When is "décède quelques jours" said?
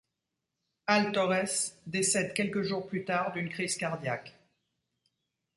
1.85-2.87